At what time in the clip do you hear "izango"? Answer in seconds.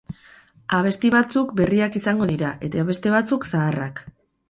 2.01-2.31